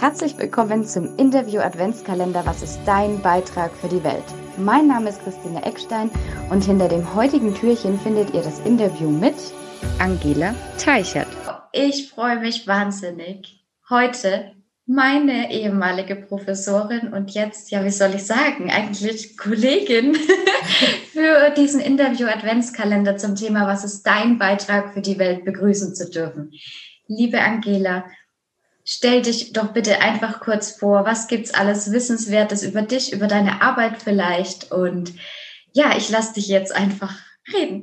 [0.00, 4.22] Herzlich willkommen zum Interview Adventskalender Was ist dein Beitrag für die Welt?
[4.56, 6.08] Mein Name ist Christine Eckstein
[6.50, 9.34] und hinter dem heutigen Türchen findet ihr das Interview mit
[9.98, 11.26] Angela Teichert.
[11.72, 13.64] Ich freue mich wahnsinnig.
[13.90, 14.52] Heute
[14.86, 20.14] meine ehemalige Professorin und jetzt, ja, wie soll ich sagen, eigentlich Kollegin
[21.12, 26.08] für diesen Interview Adventskalender zum Thema Was ist dein Beitrag für die Welt begrüßen zu
[26.08, 26.52] dürfen.
[27.08, 28.04] Liebe Angela,
[28.90, 33.60] Stell dich doch bitte einfach kurz vor, was gibt's alles Wissenswertes über dich, über deine
[33.60, 35.12] Arbeit vielleicht und
[35.74, 37.14] ja, ich lasse dich jetzt einfach
[37.52, 37.82] reden.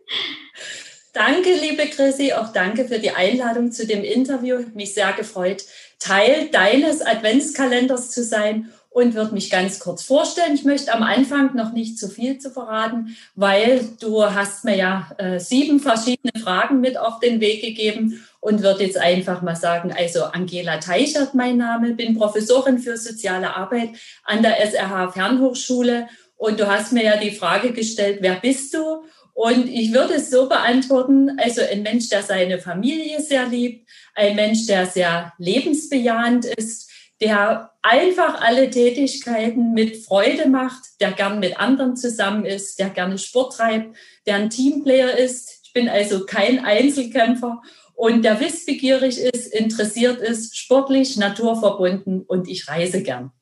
[1.12, 4.60] danke, liebe Chrissy, auch danke für die Einladung zu dem Interview.
[4.72, 5.64] Mich sehr gefreut,
[5.98, 10.54] Teil deines Adventskalenders zu sein und würde mich ganz kurz vorstellen.
[10.54, 15.10] Ich möchte am Anfang noch nicht zu viel zu verraten, weil du hast mir ja
[15.18, 19.92] äh, sieben verschiedene Fragen mit auf den Weg gegeben und würde jetzt einfach mal sagen,
[19.94, 23.90] also Angela Teichert mein Name, bin Professorin für soziale Arbeit
[24.24, 29.02] an der SRH Fernhochschule und du hast mir ja die Frage gestellt, wer bist du?
[29.34, 34.36] Und ich würde es so beantworten, also ein Mensch, der seine Familie sehr liebt, ein
[34.36, 36.86] Mensch, der sehr lebensbejahend ist,
[37.20, 43.18] der einfach alle Tätigkeiten mit Freude macht, der gern mit anderen zusammen ist, der gerne
[43.18, 45.60] Sport treibt, der ein Teamplayer ist.
[45.64, 47.62] Ich bin also kein Einzelkämpfer
[47.94, 53.32] und der wissbegierig ist, interessiert ist, sportlich, naturverbunden und ich reise gern.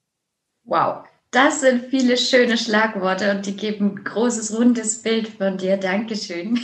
[0.63, 5.77] Wow, das sind viele schöne Schlagworte und die geben ein großes, rundes Bild von dir.
[5.77, 6.57] Dankeschön.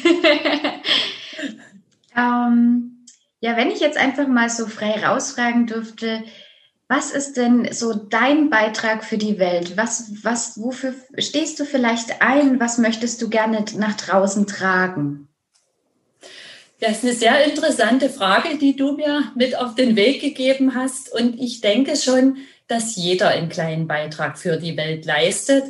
[2.16, 3.04] ähm,
[3.40, 6.22] ja, wenn ich jetzt einfach mal so frei rausfragen dürfte,
[6.90, 9.76] was ist denn so dein Beitrag für die Welt?
[9.76, 12.58] Was, was, wofür stehst du vielleicht ein?
[12.58, 15.28] Was möchtest du gerne nach draußen tragen?
[16.80, 21.12] Das ist eine sehr interessante Frage, die du mir mit auf den Weg gegeben hast.
[21.12, 25.62] Und ich denke schon, dass jeder einen kleinen Beitrag für die Welt leistet.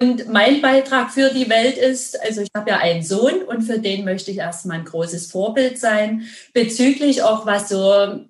[0.00, 3.78] Und mein Beitrag für die Welt ist, also ich habe ja einen Sohn und für
[3.78, 6.22] den möchte ich erstmal ein großes Vorbild sein,
[6.54, 7.76] bezüglich auch was so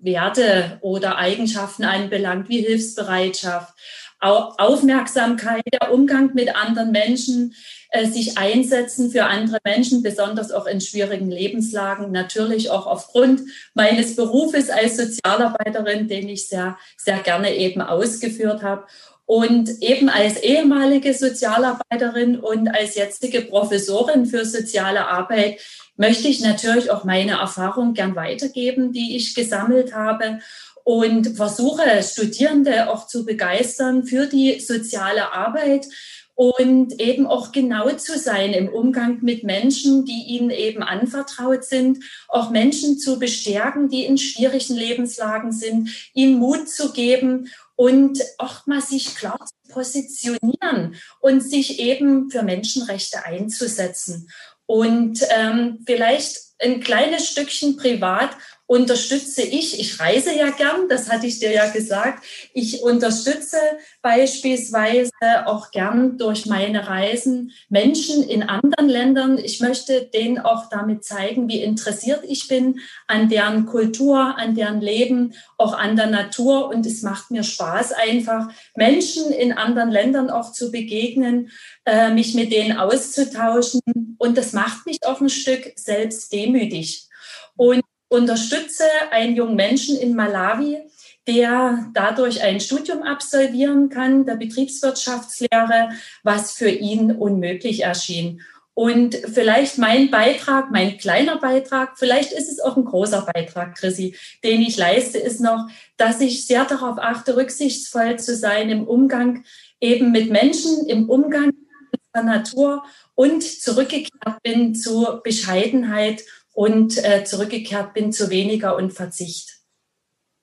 [0.01, 3.73] Werte oder Eigenschaften anbelangt, wie Hilfsbereitschaft,
[4.19, 7.55] Aufmerksamkeit, der Umgang mit anderen Menschen,
[7.91, 13.43] äh, sich einsetzen für andere Menschen, besonders auch in schwierigen Lebenslagen, natürlich auch aufgrund
[13.75, 18.87] meines Berufes als Sozialarbeiterin, den ich sehr, sehr gerne eben ausgeführt habe.
[19.27, 25.61] Und eben als ehemalige Sozialarbeiterin und als jetzige Professorin für soziale Arbeit
[25.97, 30.41] möchte ich natürlich auch meine Erfahrung gern weitergeben, die ich gesammelt habe
[30.85, 35.87] und versuche Studierende auch zu begeistern für die soziale Arbeit
[36.35, 42.01] und eben auch genau zu sein im Umgang mit Menschen, die ihnen eben anvertraut sind,
[42.29, 48.67] auch Menschen zu bestärken, die in schwierigen Lebenslagen sind, ihnen Mut zu geben und auch
[48.67, 54.31] mal sich klar zu positionieren und sich eben für Menschenrechte einzusetzen.
[54.67, 58.31] Und ähm, vielleicht ein kleines Stückchen privat
[58.67, 63.59] unterstütze ich, ich reise ja gern, das hatte ich dir ja gesagt, ich unterstütze
[64.01, 65.13] beispielsweise
[65.47, 69.39] auch gern durch meine Reisen Menschen in anderen Ländern.
[69.39, 74.81] Ich möchte denen auch damit zeigen, wie interessiert ich bin an deren Kultur, an deren
[74.81, 76.69] Leben, auch an der Natur.
[76.69, 81.51] Und es macht mir Spaß, einfach Menschen in anderen Ländern auch zu begegnen,
[81.85, 83.81] äh, mich mit denen auszutauschen.
[84.19, 87.09] Und das macht mich auch ein Stück selbst demütig.
[87.57, 90.79] Und unterstütze einen jungen Menschen in Malawi,
[91.27, 95.91] der dadurch ein Studium absolvieren kann, der Betriebswirtschaftslehre,
[96.23, 98.43] was für ihn unmöglich erschien.
[98.75, 104.17] Und vielleicht mein Beitrag, mein kleiner Beitrag, vielleicht ist es auch ein großer Beitrag, Chrissy,
[104.43, 109.45] den ich leiste, ist noch, dass ich sehr darauf achte, rücksichtsvoll zu sein im Umgang
[109.81, 111.53] eben mit Menschen, im Umgang
[111.93, 118.93] mit der Natur und zurückgekehrt bin zu Bescheidenheit und äh, zurückgekehrt bin zu weniger und
[118.93, 119.59] Verzicht.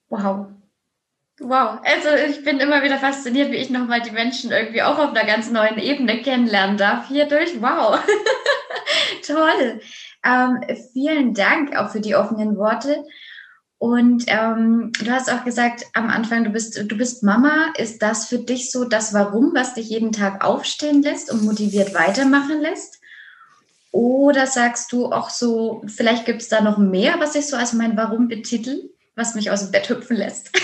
[0.10, 0.48] Wow.
[1.40, 5.10] Wow, also ich bin immer wieder fasziniert, wie ich nochmal die Menschen irgendwie auch auf
[5.10, 7.60] einer ganz neuen Ebene kennenlernen darf hierdurch.
[7.60, 8.00] Wow,
[9.26, 9.82] toll.
[10.24, 10.62] Ähm,
[10.94, 13.04] vielen Dank auch für die offenen Worte.
[13.80, 17.74] Und ähm, du hast auch gesagt am Anfang, du bist, du bist Mama.
[17.76, 21.96] Ist das für dich so das Warum, was dich jeden Tag aufstehen lässt und motiviert
[21.96, 23.01] weitermachen lässt?
[23.92, 27.74] Oder sagst du auch so, vielleicht gibt es da noch mehr, was ich so als
[27.74, 30.50] mein Warum betitel, was mich aus dem Bett hüpfen lässt?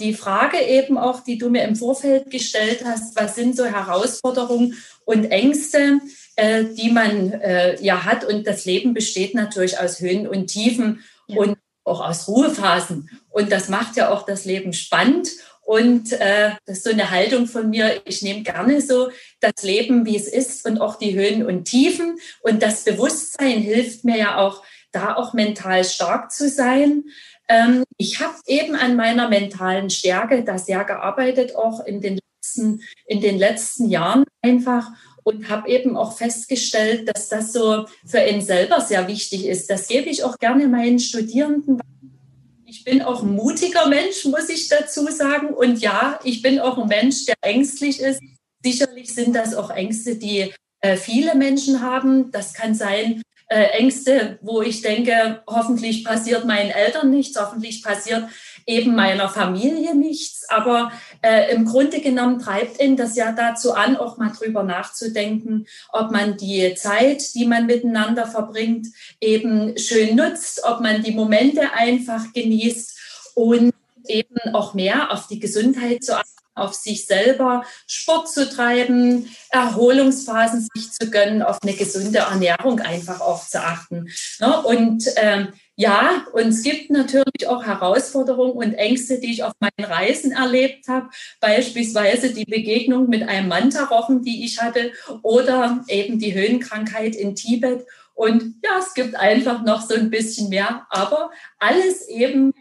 [0.00, 4.76] die Frage eben auch, die du mir im Vorfeld gestellt hast, was sind so Herausforderungen
[5.04, 6.00] und Ängste,
[6.36, 8.24] äh, die man äh, ja hat.
[8.24, 11.38] Und das Leben besteht natürlich aus Höhen und Tiefen ja.
[11.38, 13.08] und auch aus Ruhephasen.
[13.30, 15.30] Und das macht ja auch das Leben spannend.
[15.68, 18.00] Und äh, das ist so eine Haltung von mir.
[18.06, 19.10] Ich nehme gerne so
[19.40, 22.18] das Leben, wie es ist und auch die Höhen und Tiefen.
[22.40, 24.62] Und das Bewusstsein hilft mir ja auch,
[24.92, 27.04] da auch mental stark zu sein.
[27.50, 32.80] Ähm, ich habe eben an meiner mentalen Stärke da sehr gearbeitet, auch in den letzten,
[33.06, 34.88] in den letzten Jahren einfach
[35.22, 39.68] und habe eben auch festgestellt, dass das so für ihn selber sehr wichtig ist.
[39.68, 41.78] Das gebe ich auch gerne meinen Studierenden.
[42.70, 45.54] Ich bin auch ein mutiger Mensch, muss ich dazu sagen.
[45.54, 48.20] Und ja, ich bin auch ein Mensch, der ängstlich ist.
[48.62, 52.30] Sicherlich sind das auch Ängste, die äh, viele Menschen haben.
[52.30, 58.28] Das kann sein, äh, Ängste, wo ich denke, hoffentlich passiert meinen Eltern nichts, hoffentlich passiert
[58.68, 60.48] eben meiner Familie nichts.
[60.48, 60.92] Aber
[61.22, 66.12] äh, im Grunde genommen treibt ihn das ja dazu an, auch mal drüber nachzudenken, ob
[66.12, 68.86] man die Zeit, die man miteinander verbringt,
[69.20, 73.72] eben schön nutzt, ob man die Momente einfach genießt und
[74.06, 80.68] eben auch mehr auf die Gesundheit zu achten auf sich selber, Sport zu treiben, Erholungsphasen
[80.74, 84.08] sich zu gönnen, auf eine gesunde Ernährung einfach auch zu achten.
[84.40, 84.62] Ne?
[84.62, 85.48] Und ähm,
[85.80, 90.88] ja, und es gibt natürlich auch Herausforderungen und Ängste, die ich auf meinen Reisen erlebt
[90.88, 91.08] habe.
[91.40, 94.90] Beispielsweise die Begegnung mit einem Mantarochen, die ich hatte,
[95.22, 97.86] oder eben die Höhenkrankheit in Tibet.
[98.14, 102.52] Und ja, es gibt einfach noch so ein bisschen mehr, aber alles eben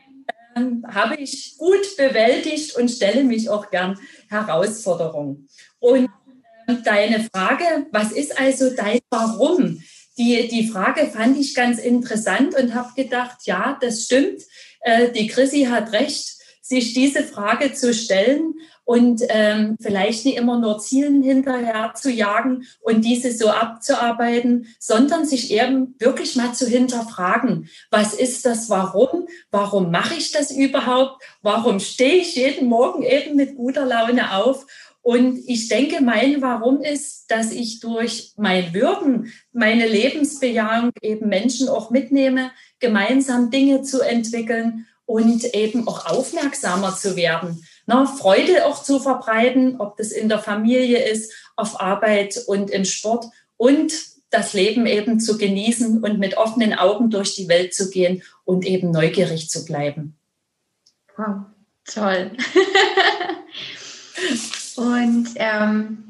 [0.87, 3.99] habe ich gut bewältigt und stelle mich auch gern
[4.29, 5.47] Herausforderungen.
[5.79, 6.09] Und
[6.67, 9.81] äh, deine Frage, was ist also dein Warum?
[10.17, 14.41] die, die Frage fand ich ganz interessant und habe gedacht, ja, das stimmt.
[14.81, 18.55] Äh, die Chrissy hat recht, sich diese Frage zu stellen
[18.87, 25.25] und ähm, vielleicht nicht immer nur Zielen hinterher zu jagen und diese so abzuarbeiten, sondern
[25.25, 29.27] sich eben wirklich mal zu hinterfragen, was ist das Warum?
[29.51, 31.21] Warum mache ich das überhaupt?
[31.41, 34.65] Warum stehe ich jeden Morgen eben mit guter Laune auf?
[35.01, 41.67] Und ich denke, mein Warum ist, dass ich durch mein Wirken, meine Lebensbejahung eben Menschen
[41.67, 47.61] auch mitnehme, gemeinsam Dinge zu entwickeln und eben auch aufmerksamer zu werden.
[47.87, 52.85] Na, Freude auch zu verbreiten, ob das in der Familie ist, auf Arbeit und im
[52.85, 53.25] Sport
[53.55, 53.93] und
[54.29, 58.65] das Leben eben zu genießen und mit offenen Augen durch die Welt zu gehen und
[58.65, 60.17] eben neugierig zu bleiben.
[61.15, 61.45] Wow,
[61.85, 62.31] toll.
[64.77, 66.06] Und ähm,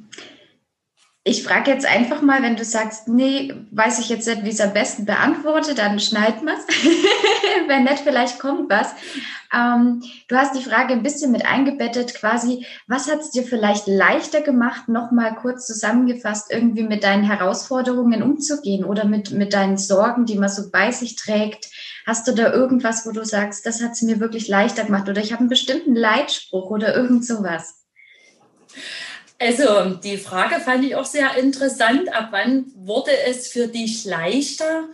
[1.27, 4.62] ich frage jetzt einfach mal, wenn du sagst, nee, weiß ich jetzt nicht, wie es
[4.62, 6.65] am besten beantworte, dann schneiden wir es.
[7.68, 8.94] wenn nicht, vielleicht kommt was.
[9.53, 13.88] Ähm, du hast die Frage ein bisschen mit eingebettet, quasi, was hat es dir vielleicht
[13.88, 20.25] leichter gemacht, nochmal kurz zusammengefasst, irgendwie mit deinen Herausforderungen umzugehen oder mit, mit deinen Sorgen,
[20.25, 21.69] die man so bei sich trägt?
[22.06, 25.19] Hast du da irgendwas, wo du sagst, das hat es mir wirklich leichter gemacht oder
[25.19, 27.83] ich habe einen bestimmten Leitspruch oder irgend sowas?
[29.39, 32.12] Also die Frage fand ich auch sehr interessant.
[32.13, 34.86] Ab wann wurde es für dich leichter?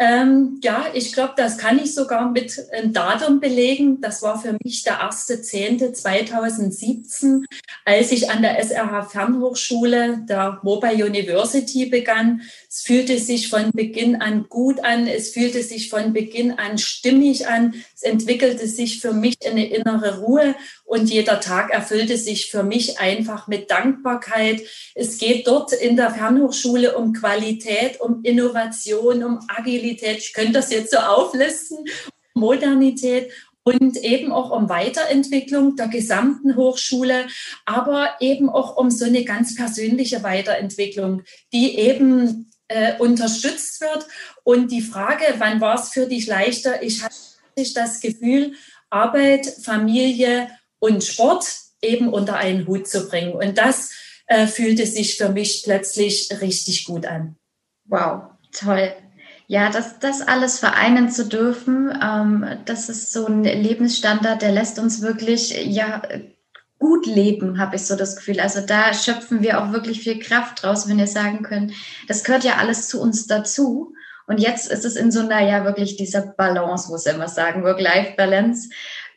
[0.00, 4.00] Ähm, ja, ich glaube, das kann ich sogar mit einem Datum belegen.
[4.00, 7.44] Das war für mich der 1.10.2017,
[7.84, 12.42] als ich an der SRH Fernhochschule der Mobile University begann.
[12.70, 15.06] Es fühlte sich von Beginn an gut an.
[15.06, 17.74] Es fühlte sich von Beginn an stimmig an.
[17.94, 20.54] Es entwickelte sich für mich eine innere Ruhe
[20.84, 24.60] und jeder Tag erfüllte sich für mich einfach mit Dankbarkeit.
[24.94, 30.18] Es geht dort in der Fernhochschule um Qualität, um Innovation, um Agilität.
[30.18, 31.78] Ich könnte das jetzt so auflisten.
[32.34, 33.30] Modernität
[33.64, 37.26] und eben auch um Weiterentwicklung der gesamten Hochschule,
[37.66, 44.06] aber eben auch um so eine ganz persönliche Weiterentwicklung, die eben äh, unterstützt wird.
[44.44, 46.82] Und die Frage, wann war es für dich leichter?
[46.82, 47.14] Ich hatte
[47.74, 48.52] das Gefühl,
[48.90, 50.48] Arbeit, Familie
[50.78, 51.46] und Sport
[51.82, 53.32] eben unter einen Hut zu bringen.
[53.32, 53.90] Und das
[54.26, 57.36] äh, fühlte sich für mich plötzlich richtig gut an.
[57.86, 58.22] Wow,
[58.52, 58.92] toll.
[59.46, 64.78] Ja, das, das alles vereinen zu dürfen, ähm, das ist so ein Lebensstandard, der lässt
[64.78, 66.02] uns wirklich ja
[66.78, 68.40] gut leben, habe ich so das Gefühl.
[68.40, 71.72] Also da schöpfen wir auch wirklich viel Kraft draus, wenn wir sagen können,
[72.06, 73.94] das gehört ja alles zu uns dazu.
[74.26, 77.64] Und jetzt ist es in so einer, ja, wirklich dieser Balance, muss ich immer sagen,
[77.64, 78.68] Work-Life-Balance.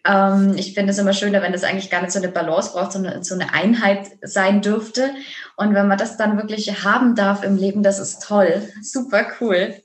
[0.06, 2.94] Ähm, ich finde es immer schöner, wenn das eigentlich gar nicht so eine Balance braucht,
[2.94, 5.12] sondern so eine Einheit sein dürfte.
[5.58, 8.70] Und wenn man das dann wirklich haben darf im Leben, das ist toll.
[8.82, 9.76] Super cool.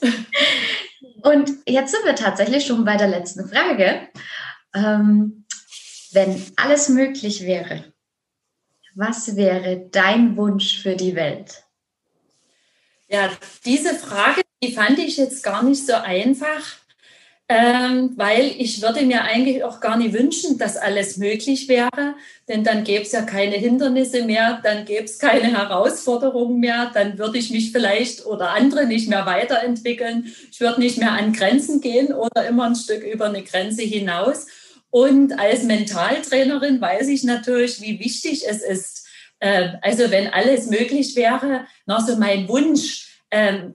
[1.22, 4.08] Und jetzt sind wir tatsächlich schon bei der letzten Frage.
[4.74, 5.41] Ähm,
[6.14, 7.84] wenn alles möglich wäre,
[8.94, 11.64] was wäre dein Wunsch für die Welt?
[13.08, 13.30] Ja,
[13.64, 16.62] diese Frage, die fand ich jetzt gar nicht so einfach.
[17.48, 22.14] ähm, weil ich würde mir eigentlich auch gar nicht wünschen, dass alles möglich wäre,
[22.48, 27.18] denn dann gäbe es ja keine Hindernisse mehr, dann gäbe es keine Herausforderungen mehr, dann
[27.18, 31.80] würde ich mich vielleicht oder andere nicht mehr weiterentwickeln, ich würde nicht mehr an Grenzen
[31.82, 34.46] gehen oder immer ein Stück über eine Grenze hinaus.
[34.92, 39.06] Und als Mentaltrainerin weiß ich natürlich, wie wichtig es ist.
[39.38, 43.11] Äh, also wenn alles möglich wäre, noch so mein Wunsch,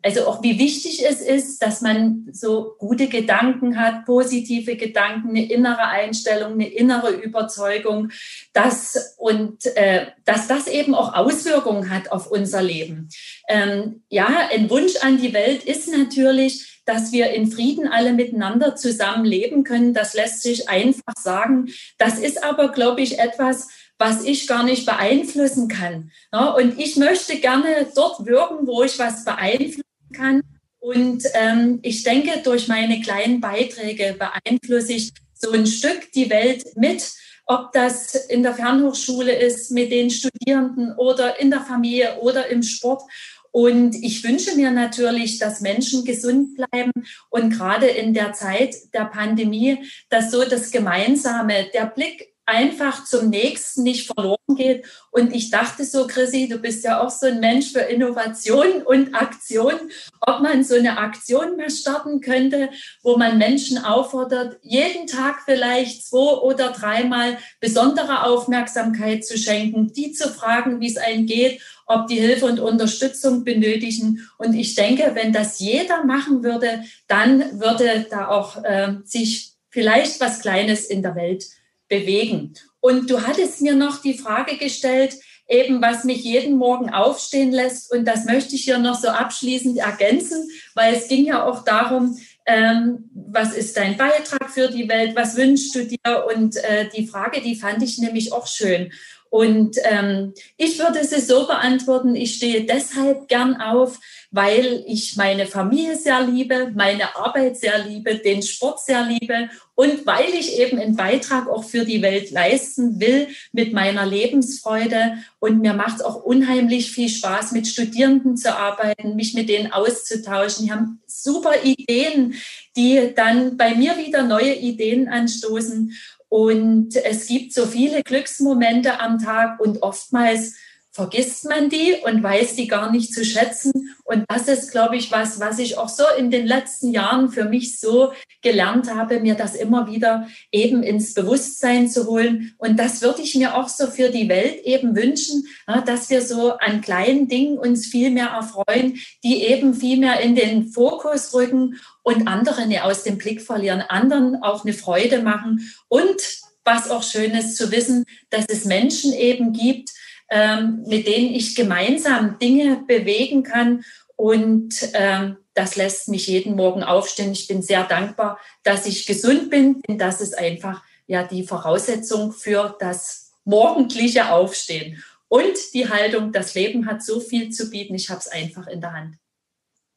[0.04, 5.52] also auch wie wichtig es ist, dass man so gute Gedanken hat, positive Gedanken, eine
[5.52, 8.12] innere Einstellung, eine innere Überzeugung,
[8.54, 13.10] dass, und äh, dass das eben auch Auswirkungen hat auf unser Leben.
[13.50, 18.76] Ähm, ja, ein Wunsch an die Welt ist natürlich, dass wir in Frieden alle miteinander
[18.76, 19.96] zusammenleben können.
[19.96, 21.70] Das lässt sich einfach sagen.
[21.98, 26.12] Das ist aber, glaube ich, etwas, was ich gar nicht beeinflussen kann.
[26.32, 30.42] Ja, und ich möchte gerne dort wirken, wo ich was beeinflussen kann.
[30.80, 36.64] Und ähm, ich denke, durch meine kleinen Beiträge beeinflusse ich so ein Stück die Welt
[36.76, 37.12] mit,
[37.46, 42.62] ob das in der Fernhochschule ist, mit den Studierenden oder in der Familie oder im
[42.62, 43.04] Sport.
[43.52, 46.92] Und ich wünsche mir natürlich, dass Menschen gesund bleiben
[47.30, 53.30] und gerade in der Zeit der Pandemie, dass so das Gemeinsame, der Blick einfach zum
[53.30, 54.86] nächsten nicht verloren geht.
[55.12, 59.14] Und ich dachte so, Chrissy, du bist ja auch so ein Mensch für Innovation und
[59.14, 59.74] Aktion,
[60.22, 62.70] ob man so eine Aktion mal starten könnte,
[63.04, 70.14] wo man Menschen auffordert, jeden Tag vielleicht zwei oder dreimal besondere Aufmerksamkeit zu schenken, die
[70.14, 74.26] zu fragen, wie es einem geht, ob die Hilfe und Unterstützung benötigen.
[74.38, 80.22] Und ich denke, wenn das jeder machen würde, dann würde da auch äh, sich vielleicht
[80.22, 81.46] was Kleines in der Welt
[81.88, 82.54] bewegen.
[82.80, 85.16] Und du hattest mir noch die Frage gestellt,
[85.50, 87.92] eben was mich jeden Morgen aufstehen lässt.
[87.92, 92.18] Und das möchte ich hier noch so abschließend ergänzen, weil es ging ja auch darum,
[92.46, 96.26] ähm, was ist dein Beitrag für die Welt, was wünschst du dir?
[96.34, 98.92] Und äh, die Frage, die fand ich nämlich auch schön.
[99.30, 104.00] Und ähm, ich würde sie so beantworten, ich stehe deshalb gern auf,
[104.32, 110.06] weil ich meine Familie sehr liebe, meine Arbeit sehr liebe, den Sport sehr liebe und
[110.06, 115.20] weil ich eben einen Beitrag auch für die Welt leisten will mit meiner Lebensfreude.
[115.40, 119.72] Und mir macht es auch unheimlich viel Spaß, mit Studierenden zu arbeiten, mich mit denen
[119.72, 120.66] auszutauschen.
[120.66, 122.34] Die haben super Ideen,
[122.76, 125.94] die dann bei mir wieder neue Ideen anstoßen.
[126.28, 130.56] Und es gibt so viele Glücksmomente am Tag und oftmals
[130.98, 133.96] vergisst man die und weiß die gar nicht zu schätzen.
[134.04, 137.46] Und das ist, glaube ich, was, was ich auch so in den letzten Jahren für
[137.46, 142.56] mich so gelernt habe, mir das immer wieder eben ins Bewusstsein zu holen.
[142.58, 145.46] Und das würde ich mir auch so für die Welt eben wünschen,
[145.86, 150.34] dass wir so an kleinen Dingen uns viel mehr erfreuen, die eben viel mehr in
[150.34, 156.20] den Fokus rücken und andere aus dem Blick verlieren, anderen auch eine Freude machen und
[156.66, 159.92] was auch schön ist zu wissen, dass es Menschen eben gibt,
[160.30, 163.84] ähm, mit denen ich gemeinsam Dinge bewegen kann.
[164.16, 167.32] Und ähm, das lässt mich jeden Morgen aufstehen.
[167.32, 172.32] Ich bin sehr dankbar, dass ich gesund bin, denn das ist einfach ja die Voraussetzung
[172.32, 175.04] für das morgendliche Aufstehen.
[175.30, 178.82] Und die Haltung, das Leben hat so viel zu bieten, ich habe es einfach in
[178.82, 179.18] der Hand.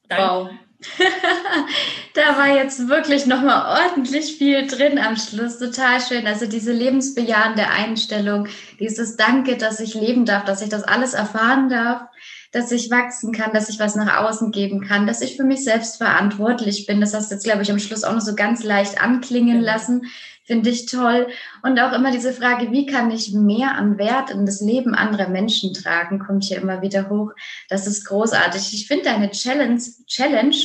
[0.07, 0.49] Danke.
[0.51, 0.70] Wow.
[2.13, 5.59] da war jetzt wirklich nochmal ordentlich viel drin am Schluss.
[5.59, 6.25] Total schön.
[6.25, 8.47] Also diese lebensbejahende Einstellung,
[8.79, 12.03] dieses Danke, dass ich leben darf, dass ich das alles erfahren darf,
[12.51, 15.63] dass ich wachsen kann, dass ich was nach außen geben kann, dass ich für mich
[15.63, 17.01] selbst verantwortlich bin.
[17.01, 20.03] Das hast du jetzt, glaube ich, am Schluss auch noch so ganz leicht anklingen lassen
[20.51, 21.27] finde ich toll.
[21.63, 25.29] Und auch immer diese Frage, wie kann ich mehr an Wert in das Leben anderer
[25.29, 27.31] Menschen tragen, kommt hier immer wieder hoch.
[27.69, 28.73] Das ist großartig.
[28.73, 30.55] Ich finde deine Challenge, Challenge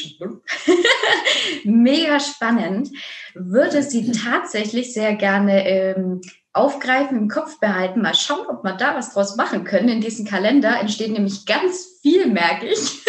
[1.64, 2.90] mega spannend.
[3.34, 6.20] Würde sie tatsächlich sehr gerne ähm,
[6.56, 9.88] aufgreifen, im Kopf behalten, mal schauen, ob wir da was draus machen können.
[9.88, 13.04] In diesem Kalender entsteht nämlich ganz viel, merke ich.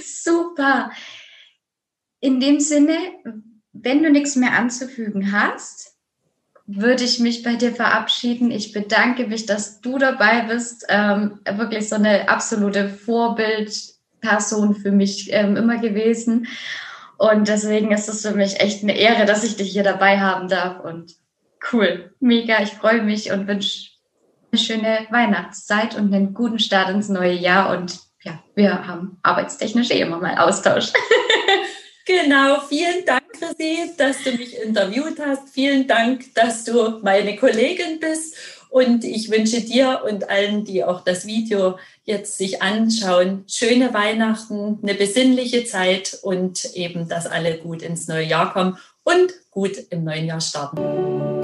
[0.22, 0.90] Super.
[2.20, 2.96] In dem Sinne,
[3.72, 5.92] wenn du nichts mehr anzufügen hast,
[6.66, 8.50] würde ich mich bei dir verabschieden.
[8.50, 10.86] Ich bedanke mich, dass du dabei bist.
[10.88, 16.46] Ähm, wirklich so eine absolute Vorbildperson für mich ähm, immer gewesen.
[17.18, 20.48] Und deswegen ist es für mich echt eine Ehre, dass ich dich hier dabei haben
[20.48, 20.80] darf.
[20.84, 21.16] Und
[21.72, 22.62] cool, mega.
[22.62, 23.90] Ich freue mich und wünsche
[24.50, 27.76] eine schöne Weihnachtszeit und einen guten Start ins neue Jahr.
[27.76, 30.92] Und ja, wir haben arbeitstechnisch eh immer mal Austausch.
[32.04, 35.50] Genau, vielen Dank, Chrissy, dass du mich interviewt hast.
[35.50, 38.36] Vielen Dank, dass du meine Kollegin bist.
[38.70, 44.80] Und ich wünsche dir und allen, die auch das Video jetzt sich anschauen, schöne Weihnachten,
[44.82, 50.04] eine besinnliche Zeit und eben, dass alle gut ins neue Jahr kommen und gut im
[50.04, 51.41] neuen Jahr starten.